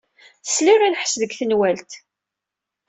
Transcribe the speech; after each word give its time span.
Sliɣ 0.43 0.81
i 0.83 0.89
lḥess 0.89 1.13
deg 1.21 1.31
tenwalt. 1.39 1.91